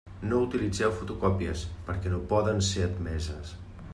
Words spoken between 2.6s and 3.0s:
ser